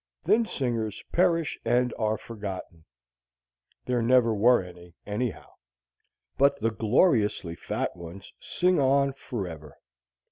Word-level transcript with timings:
Thin 0.23 0.47
singers 0.47 1.03
perish 1.11 1.59
and 1.63 1.93
are 1.95 2.17
forgotten 2.17 2.85
(there 3.85 4.01
never 4.01 4.33
were 4.33 4.63
any, 4.63 4.95
anyhow); 5.05 5.51
but 6.39 6.59
the 6.59 6.71
gloriously 6.71 7.53
fat 7.53 7.95
ones 7.95 8.33
sing 8.39 8.79
on 8.79 9.13
forever. 9.13 9.77